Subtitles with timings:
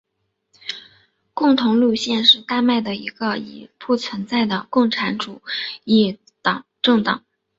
[1.35, 5.43] 共同路线是丹麦的一个已不存在的共产主
[5.83, 6.17] 义
[6.81, 7.23] 政党。